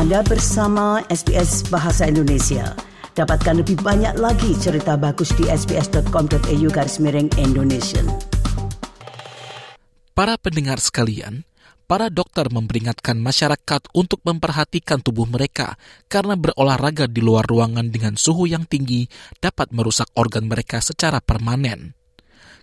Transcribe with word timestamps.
Anda 0.00 0.24
bersama 0.24 1.04
SBS 1.12 1.68
Bahasa 1.68 2.08
Indonesia. 2.08 2.72
Dapatkan 3.12 3.60
lebih 3.60 3.84
banyak 3.84 4.16
lagi 4.16 4.56
cerita 4.56 4.96
bagus 4.96 5.28
di 5.36 5.44
sbs.com.au 5.44 6.68
garis 6.72 6.96
miring 7.04 7.28
Indonesia. 7.36 8.00
Para 10.16 10.40
pendengar 10.40 10.80
sekalian, 10.80 11.44
para 11.84 12.08
dokter 12.08 12.48
memperingatkan 12.48 13.20
masyarakat 13.20 13.92
untuk 13.92 14.24
memperhatikan 14.24 15.04
tubuh 15.04 15.28
mereka 15.28 15.76
karena 16.08 16.32
berolahraga 16.32 17.04
di 17.04 17.20
luar 17.20 17.44
ruangan 17.44 17.92
dengan 17.92 18.16
suhu 18.16 18.48
yang 18.48 18.64
tinggi 18.64 19.04
dapat 19.36 19.68
merusak 19.68 20.08
organ 20.16 20.48
mereka 20.48 20.80
secara 20.80 21.20
permanen. 21.20 21.99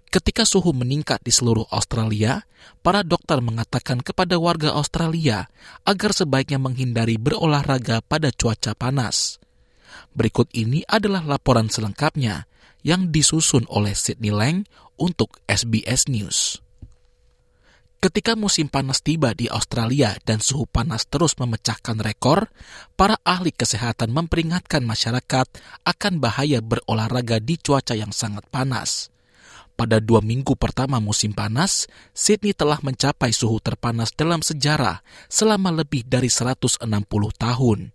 Ketika 0.08 0.48
suhu 0.48 0.72
meningkat 0.72 1.20
di 1.20 1.36
seluruh 1.36 1.68
Australia, 1.68 2.48
para 2.80 3.04
dokter 3.04 3.44
mengatakan 3.44 4.00
kepada 4.00 4.40
warga 4.40 4.72
Australia 4.72 5.52
agar 5.84 6.16
sebaiknya 6.16 6.64
menghindari 6.64 7.20
berolahraga 7.20 8.00
pada 8.00 8.32
cuaca 8.32 8.72
panas. 8.72 9.44
Berikut 10.16 10.48
ini 10.56 10.88
adalah 10.88 11.28
laporan 11.28 11.68
selengkapnya 11.68 12.48
yang 12.88 13.12
disusun 13.12 13.68
oleh 13.68 13.92
Sydney 13.92 14.32
Lang 14.32 14.64
untuk 14.96 15.44
SBS 15.44 16.08
News. 16.08 16.64
Ketika 17.98 18.38
musim 18.38 18.70
panas 18.70 19.02
tiba 19.02 19.34
di 19.34 19.50
Australia 19.50 20.16
dan 20.22 20.40
suhu 20.40 20.70
panas 20.70 21.10
terus 21.10 21.36
memecahkan 21.36 21.98
rekor, 22.00 22.48
para 22.96 23.20
ahli 23.26 23.52
kesehatan 23.52 24.14
memperingatkan 24.14 24.86
masyarakat 24.86 25.50
akan 25.84 26.14
bahaya 26.22 26.64
berolahraga 26.64 27.42
di 27.42 27.58
cuaca 27.60 27.98
yang 27.98 28.14
sangat 28.14 28.46
panas. 28.54 29.17
Pada 29.78 30.02
dua 30.02 30.26
minggu 30.26 30.58
pertama 30.58 30.98
musim 30.98 31.38
panas, 31.38 31.86
Sydney 32.10 32.58
telah 32.58 32.82
mencapai 32.82 33.30
suhu 33.30 33.62
terpanas 33.62 34.10
dalam 34.10 34.42
sejarah 34.42 35.06
selama 35.30 35.70
lebih 35.70 36.02
dari 36.02 36.34
160 36.34 36.82
tahun. 37.38 37.94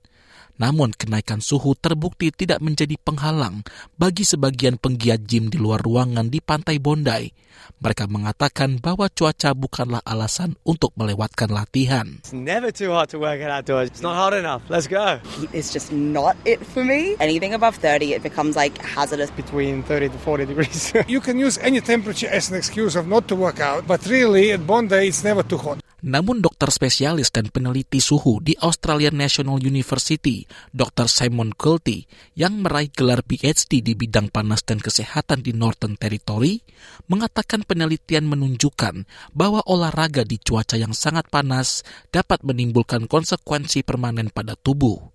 Namun 0.62 0.94
kenaikan 0.94 1.42
suhu 1.42 1.74
terbukti 1.74 2.30
tidak 2.30 2.62
menjadi 2.62 2.94
penghalang 3.02 3.66
bagi 3.98 4.22
sebagian 4.22 4.78
penggiat 4.78 5.26
gym 5.26 5.50
di 5.50 5.58
luar 5.58 5.82
ruangan 5.82 6.30
di 6.30 6.38
pantai 6.38 6.78
Bondi. 6.78 7.34
Mereka 7.82 8.06
mengatakan 8.06 8.78
bahwa 8.78 9.10
cuaca 9.10 9.50
bukanlah 9.58 9.98
alasan 10.06 10.54
untuk 10.62 10.94
melewatkan 10.94 11.50
latihan. 11.50 12.22
It's 12.22 12.30
never 12.30 12.70
too 12.70 12.94
hot 12.94 13.10
to 13.10 13.18
work 13.18 13.42
out 13.42 13.50
outdoors. 13.50 13.90
It's 13.90 14.06
not 14.06 14.14
hot 14.14 14.38
enough. 14.38 14.62
Let's 14.70 14.86
go. 14.86 15.18
It's 15.50 15.74
just 15.74 15.90
not 15.90 16.38
it 16.46 16.62
for 16.62 16.86
me. 16.86 17.18
Anything 17.18 17.58
above 17.58 17.82
30, 17.82 18.14
it 18.14 18.22
becomes 18.22 18.54
like 18.54 18.78
hazardous. 18.78 19.34
Between 19.34 19.82
30 19.82 20.14
to 20.14 20.18
40 20.22 20.46
degrees. 20.46 20.94
You 21.10 21.18
can 21.18 21.42
use 21.42 21.58
any 21.58 21.82
temperature 21.82 22.30
as 22.30 22.50
an 22.50 22.56
excuse 22.56 22.94
of 22.94 23.10
not 23.10 23.26
to 23.28 23.34
work 23.34 23.58
out, 23.58 23.86
but 23.90 24.06
really 24.06 24.54
at 24.54 24.62
Bondi 24.62 25.10
it's 25.10 25.26
never 25.26 25.42
too 25.42 25.58
hot. 25.58 25.82
Namun 26.02 26.42
dokter 26.42 26.66
spesialis 26.74 27.30
dan 27.30 27.46
peneliti 27.46 28.02
suhu 28.02 28.42
di 28.42 28.58
Australian 28.58 29.14
National 29.14 29.62
University, 29.62 30.42
Dr. 30.74 31.06
Simon 31.06 31.54
Kulti, 31.54 32.10
yang 32.34 32.58
meraih 32.58 32.90
gelar 32.90 33.22
PhD 33.22 33.86
di 33.86 33.94
bidang 33.94 34.26
panas 34.26 34.66
dan 34.66 34.82
kesehatan 34.82 35.46
di 35.46 35.54
Northern 35.54 35.94
Territory, 35.94 36.58
mengatakan 37.06 37.62
penelitian 37.62 38.26
menunjukkan 38.26 39.06
bahwa 39.30 39.62
olahraga 39.62 40.26
di 40.26 40.42
cuaca 40.42 40.74
yang 40.74 40.90
sangat 40.90 41.30
panas 41.30 41.86
dapat 42.10 42.42
menimbulkan 42.42 43.06
konsekuensi 43.06 43.86
permanen 43.86 44.34
pada 44.34 44.58
tubuh. 44.58 45.11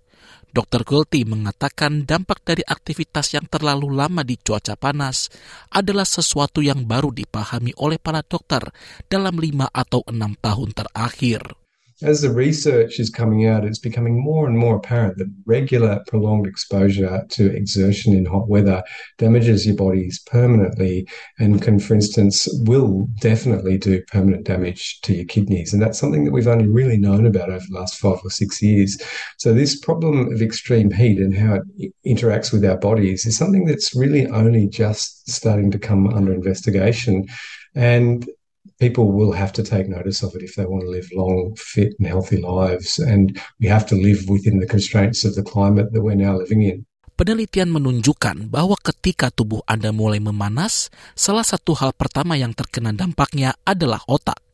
Dr. 0.48 0.82
Gulti 0.82 1.28
mengatakan 1.28 2.08
dampak 2.08 2.40
dari 2.42 2.64
aktivitas 2.64 3.36
yang 3.36 3.44
terlalu 3.46 3.92
lama 3.92 4.24
di 4.24 4.40
cuaca 4.40 4.74
panas 4.80 5.28
adalah 5.68 6.08
sesuatu 6.08 6.64
yang 6.64 6.88
baru 6.88 7.12
dipahami 7.12 7.76
oleh 7.76 8.00
para 8.00 8.24
dokter 8.24 8.64
dalam 9.06 9.36
lima 9.36 9.68
atau 9.68 10.00
enam 10.08 10.32
tahun 10.40 10.72
terakhir. 10.72 11.67
As 12.02 12.20
the 12.20 12.30
research 12.30 13.00
is 13.00 13.10
coming 13.10 13.46
out, 13.46 13.64
it's 13.64 13.78
becoming 13.78 14.22
more 14.22 14.46
and 14.46 14.56
more 14.56 14.76
apparent 14.76 15.18
that 15.18 15.32
regular 15.46 16.02
prolonged 16.06 16.46
exposure 16.46 17.24
to 17.30 17.54
exertion 17.54 18.14
in 18.14 18.24
hot 18.24 18.48
weather 18.48 18.84
damages 19.16 19.66
your 19.66 19.74
bodies 19.74 20.20
permanently 20.20 21.08
and 21.38 21.60
can, 21.60 21.80
for 21.80 21.94
instance, 21.94 22.48
will 22.64 23.08
definitely 23.20 23.78
do 23.78 24.00
permanent 24.02 24.44
damage 24.44 25.00
to 25.00 25.14
your 25.14 25.24
kidneys. 25.24 25.72
And 25.72 25.82
that's 25.82 25.98
something 25.98 26.24
that 26.24 26.32
we've 26.32 26.46
only 26.46 26.68
really 26.68 26.98
known 26.98 27.26
about 27.26 27.50
over 27.50 27.64
the 27.68 27.78
last 27.78 27.96
five 27.96 28.18
or 28.22 28.30
six 28.30 28.62
years. 28.62 29.00
So 29.38 29.52
this 29.52 29.78
problem 29.78 30.32
of 30.32 30.40
extreme 30.40 30.92
heat 30.92 31.18
and 31.18 31.36
how 31.36 31.60
it 31.76 31.92
interacts 32.06 32.52
with 32.52 32.64
our 32.64 32.78
bodies 32.78 33.26
is 33.26 33.36
something 33.36 33.64
that's 33.64 33.94
really 33.96 34.26
only 34.28 34.68
just 34.68 35.28
starting 35.28 35.70
to 35.72 35.78
come 35.78 36.08
under 36.08 36.32
investigation. 36.32 37.26
And 37.74 38.28
people 38.76 39.12
will 39.12 39.32
have 39.32 39.52
to 39.56 39.62
take 39.64 39.88
notice 39.88 40.22
of 40.22 40.36
it 40.36 40.42
if 40.44 40.54
they 40.56 40.64
want 40.64 40.84
to 40.84 40.90
live 40.90 41.08
long, 41.12 41.56
fit, 41.56 41.96
and 41.98 42.06
healthy 42.06 42.40
lives. 42.40 43.00
And 43.00 43.36
we 43.60 43.68
have 43.68 43.88
to 43.92 43.96
live 43.96 44.28
within 44.28 44.60
the 44.60 44.68
constraints 44.68 45.24
of 45.24 45.34
the 45.34 45.44
climate 45.44 45.92
that 45.92 46.02
we're 46.04 46.18
now 46.18 46.36
living 46.36 46.62
in. 46.64 46.88
Penelitian 47.18 47.74
menunjukkan 47.74 48.46
bahwa 48.46 48.78
ketika 48.78 49.34
tubuh 49.34 49.66
Anda 49.66 49.90
mulai 49.90 50.22
memanas, 50.22 50.86
salah 51.18 51.42
satu 51.42 51.74
hal 51.74 51.90
pertama 51.90 52.38
yang 52.38 52.54
terkena 52.54 52.94
dampaknya 52.94 53.58
adalah 53.66 53.98
otak. 54.06 54.47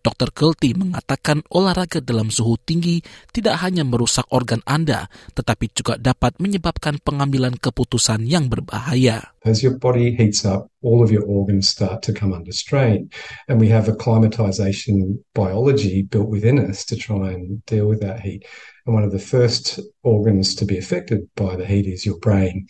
Dr. 0.00 0.30
Kelty 0.30 0.74
mengatakan 0.74 1.42
olahraga 1.50 1.98
dalam 1.98 2.30
suhu 2.30 2.56
tinggi 2.58 3.02
tidak 3.34 3.60
hanya 3.62 3.82
merusak 3.82 4.26
organ 4.30 4.62
Anda, 4.64 5.10
tetapi 5.34 5.70
juga 5.74 5.94
dapat 5.98 6.38
menyebabkan 6.38 7.02
pengambilan 7.02 7.58
keputusan 7.58 8.24
yang 8.24 8.46
berbahaya. 8.46 9.34
As 9.46 9.62
your 9.62 9.78
body 9.78 10.12
heats 10.12 10.44
up, 10.44 10.68
all 10.82 11.02
of 11.02 11.10
your 11.10 11.24
organs 11.24 11.70
start 11.70 12.02
to 12.04 12.12
come 12.12 12.34
under 12.34 12.52
strain. 12.52 13.08
And 13.48 13.60
we 13.60 13.70
have 13.70 13.88
acclimatization 13.88 15.24
biology 15.34 16.02
built 16.02 16.28
within 16.28 16.58
us 16.58 16.84
to 16.86 16.96
try 16.96 17.32
and 17.32 17.64
deal 17.64 17.86
with 17.86 18.02
that 18.02 18.20
heat. 18.20 18.44
And 18.84 18.94
one 18.94 19.04
of 19.04 19.12
the 19.12 19.22
first 19.22 19.80
organs 20.02 20.54
to 20.56 20.64
be 20.64 20.76
affected 20.76 21.28
by 21.36 21.56
the 21.56 21.66
heat 21.66 21.86
is 21.86 22.04
your 22.04 22.18
brain. 22.18 22.66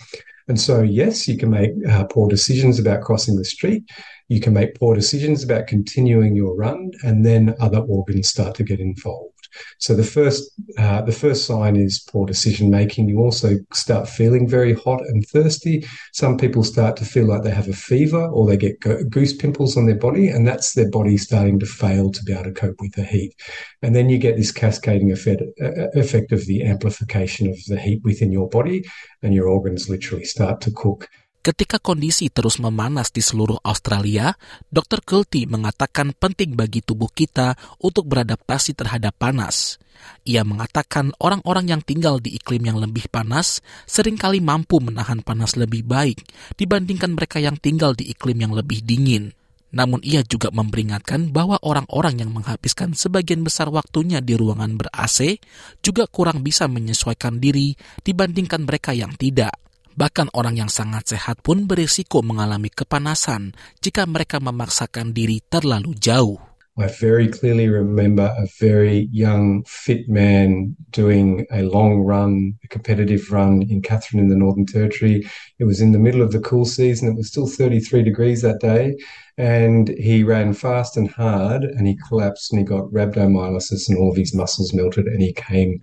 And 0.49 0.59
so, 0.59 0.83
yes, 0.83 1.29
you 1.29 1.37
can 1.37 1.51
make 1.51 1.71
uh, 1.89 2.05
poor 2.05 2.29
decisions 2.29 2.79
about 2.79 3.03
crossing 3.03 3.37
the 3.37 3.45
street. 3.45 3.85
You 4.29 4.41
can 4.41 4.55
make 4.55 4.75
poor 4.75 4.95
decisions 4.95 5.45
about 5.45 5.67
continuing 5.67 6.35
your 6.35 6.57
run, 6.57 6.91
and 7.03 7.25
then 7.25 7.55
other 7.61 7.81
organs 7.81 8.29
start 8.29 8.55
to 8.57 8.65
get 8.65 8.81
involved. 8.81 9.38
So 9.79 9.95
the 9.95 10.05
first, 10.05 10.51
uh, 10.79 11.03
the 11.03 11.13
first 11.13 11.47
sign 11.47 11.77
is 11.77 12.05
poor 12.11 12.27
decision 12.27 12.71
making. 12.71 13.09
You 13.09 13.19
also 13.19 13.57
start 13.73 14.09
feeling 14.09 14.49
very 14.49 14.75
hot 14.75 15.01
and 15.01 15.25
thirsty. 15.27 15.87
Some 16.13 16.37
people 16.37 16.65
start 16.65 16.97
to 16.99 17.05
feel 17.05 17.27
like 17.27 17.43
they 17.43 17.51
have 17.51 17.69
a 17.69 17.73
fever 17.73 18.27
or 18.27 18.47
they 18.47 18.57
get 18.57 18.81
goose 19.11 19.35
pimples 19.35 19.77
on 19.77 19.87
their 19.87 19.99
body, 19.99 20.29
and 20.29 20.47
that's 20.47 20.75
their 20.75 20.91
body 20.91 21.17
starting 21.17 21.59
to 21.61 21.67
fail 21.67 22.11
to 22.11 22.23
be 22.25 22.33
able 22.33 22.45
to 22.45 22.53
cope 22.53 22.77
with 22.81 22.93
the 22.93 23.05
heat. 23.05 23.35
And 23.83 23.95
then 23.95 24.09
you 24.09 24.19
get 24.19 24.37
this 24.37 24.53
cascading 24.53 25.13
effect, 25.13 25.43
uh, 25.63 25.89
effect 25.95 26.33
of 26.33 26.47
the 26.47 26.65
amplification 26.65 27.49
of 27.49 27.57
the 27.67 27.79
heat 27.79 28.01
within 28.05 28.33
your 28.33 28.49
body, 28.49 28.85
and 29.23 29.35
your 29.35 29.49
organs 29.49 29.89
literally 29.89 30.25
start 30.25 30.61
to 30.63 30.71
cook. 30.71 31.09
Ketika 31.49 31.81
kondisi 31.81 32.29
terus 32.29 32.61
memanas 32.61 33.09
di 33.09 33.25
seluruh 33.25 33.57
Australia, 33.65 34.37
Dr. 34.69 35.01
Kulti 35.01 35.49
mengatakan 35.49 36.13
penting 36.13 36.53
bagi 36.53 36.85
tubuh 36.85 37.09
kita 37.09 37.57
untuk 37.81 38.05
beradaptasi 38.05 38.77
terhadap 38.77 39.17
panas. 39.17 39.81
Ia 40.29 40.45
mengatakan 40.45 41.17
orang-orang 41.17 41.73
yang 41.73 41.81
tinggal 41.81 42.21
di 42.21 42.37
iklim 42.37 42.69
yang 42.69 42.77
lebih 42.77 43.09
panas 43.09 43.65
sering 43.89 44.21
kali 44.21 44.45
mampu 44.45 44.77
menahan 44.77 45.25
panas 45.25 45.57
lebih 45.57 45.89
baik 45.89 46.21
dibandingkan 46.61 47.17
mereka 47.17 47.41
yang 47.41 47.57
tinggal 47.57 47.97
di 47.97 48.13
iklim 48.13 48.45
yang 48.45 48.53
lebih 48.53 48.85
dingin. 48.85 49.33
Namun 49.73 50.05
ia 50.05 50.21
juga 50.29 50.53
memperingatkan 50.53 51.33
bahwa 51.33 51.57
orang-orang 51.65 52.29
yang 52.29 52.29
menghabiskan 52.29 52.93
sebagian 52.93 53.41
besar 53.41 53.73
waktunya 53.73 54.21
di 54.21 54.37
ruangan 54.37 54.77
ber-AC 54.77 55.41
juga 55.81 56.05
kurang 56.13 56.45
bisa 56.45 56.69
menyesuaikan 56.69 57.41
diri 57.41 57.73
dibandingkan 58.05 58.69
mereka 58.69 58.93
yang 58.93 59.17
tidak. 59.17 59.57
Bahkan 59.99 60.31
orang 60.31 60.55
yang 60.55 60.71
sangat 60.71 61.11
sehat 61.11 61.43
pun 61.43 61.67
berisiko 61.67 62.23
mengalami 62.23 62.71
kepanasan 62.71 63.59
jika 63.83 64.07
mereka 64.07 64.39
memaksakan 64.39 65.11
diri 65.11 65.43
terlalu 65.43 65.99
jauh. 65.99 66.39
I 66.79 66.87
very 66.87 67.27
clearly 67.27 67.67
remember 67.67 68.31
a 68.39 68.47
very 68.63 69.11
young, 69.11 69.67
fit 69.67 70.07
man 70.07 70.79
doing 70.95 71.43
a 71.51 71.67
long 71.67 72.07
run, 72.07 72.55
a 72.63 72.69
competitive 72.71 73.27
run 73.35 73.67
in 73.67 73.83
Catherine 73.83 74.23
in 74.23 74.31
the 74.31 74.39
Northern 74.39 74.71
Territory. 74.71 75.27
It 75.59 75.67
was 75.67 75.83
in 75.83 75.91
the 75.91 75.99
middle 75.99 76.23
of 76.23 76.31
the 76.31 76.39
cool 76.39 76.63
season. 76.63 77.11
It 77.11 77.19
was 77.19 77.27
still 77.27 77.51
33 77.51 78.07
degrees 78.07 78.47
that 78.47 78.63
day. 78.63 78.95
And 79.35 79.91
he 79.99 80.23
ran 80.23 80.55
fast 80.55 80.95
and 80.95 81.11
hard 81.11 81.67
and 81.67 81.91
he 81.91 81.99
collapsed 82.07 82.55
and 82.55 82.63
he 82.63 82.65
got 82.65 82.87
rhabdomyolysis 82.95 83.91
and 83.91 83.99
all 83.99 84.15
of 84.15 84.17
his 84.17 84.31
muscles 84.31 84.71
melted 84.71 85.11
and 85.11 85.21
he 85.21 85.35
came 85.35 85.83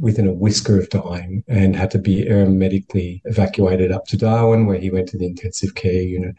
within 0.00 0.26
a 0.26 0.32
whisker 0.32 0.80
of 0.80 0.88
dying 0.88 1.44
and 1.46 1.76
had 1.76 1.90
to 1.90 1.98
be 1.98 2.26
medically 2.46 3.20
evacuated 3.26 3.92
up 3.92 4.06
to 4.06 4.16
Darwin, 4.16 4.66
where 4.66 4.78
he 4.78 4.90
went 4.90 5.08
to 5.10 5.18
the 5.18 5.26
intensive 5.26 5.74
care 5.74 5.92
unit. 6.02 6.34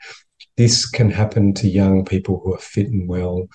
This 0.58 0.90
can 0.90 1.12
happen 1.12 1.54
to 1.54 1.68
young 1.68 2.04
people 2.04 2.42
who 2.44 2.54
are 2.54 2.60
fit 2.60 2.88
and 2.88 3.08
well. 3.08 3.48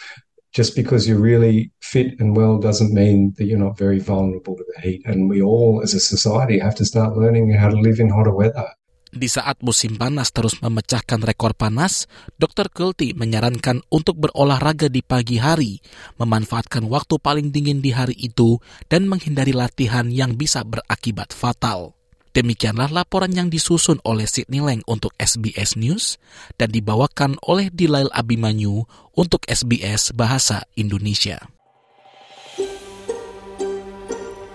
Just 0.52 0.74
because 0.74 1.06
you're 1.06 1.18
really 1.18 1.70
fit 1.80 2.18
and 2.18 2.34
well 2.34 2.56
doesn't 2.58 2.94
mean 2.94 3.34
that 3.36 3.44
you're 3.44 3.58
not 3.58 3.76
very 3.76 3.98
vulnerable 3.98 4.56
to 4.56 4.64
the 4.74 4.80
heat. 4.80 5.02
And 5.04 5.28
we 5.28 5.42
all, 5.42 5.82
as 5.82 5.92
a 5.92 6.00
society, 6.00 6.58
have 6.58 6.76
to 6.76 6.84
start 6.86 7.16
learning 7.16 7.50
how 7.50 7.68
to 7.68 7.76
live 7.76 8.00
in 8.00 8.08
hotter 8.08 8.32
weather. 8.32 8.66
Di 9.14 9.30
saat 9.30 9.62
musim 9.62 9.94
panas 9.94 10.34
terus 10.34 10.58
memecahkan 10.58 11.22
rekor 11.22 11.54
panas, 11.54 12.10
Dr. 12.36 12.66
Kulti 12.68 13.14
menyarankan 13.14 13.86
untuk 13.86 14.18
berolahraga 14.18 14.90
di 14.90 15.00
pagi 15.00 15.38
hari, 15.38 15.78
memanfaatkan 16.18 16.84
waktu 16.90 17.16
paling 17.22 17.54
dingin 17.54 17.78
di 17.78 17.94
hari 17.94 18.18
itu, 18.18 18.58
dan 18.90 19.06
menghindari 19.06 19.54
latihan 19.54 20.10
yang 20.10 20.34
bisa 20.34 20.66
berakibat 20.66 21.30
fatal. 21.30 21.94
Demikianlah 22.36 22.92
laporan 22.92 23.32
yang 23.32 23.48
disusun 23.48 23.96
oleh 24.04 24.28
Sidney 24.28 24.60
Leng 24.60 24.84
untuk 24.84 25.16
SBS 25.16 25.72
News 25.80 26.20
dan 26.60 26.68
dibawakan 26.68 27.40
oleh 27.40 27.72
Dilail 27.72 28.12
Abimanyu 28.12 28.84
untuk 29.16 29.40
SBS 29.48 30.12
Bahasa 30.12 30.68
Indonesia. 30.76 31.40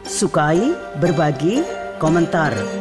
Sukai, 0.05 0.77
berbagi, 1.01 1.65
komentar. 1.97 2.80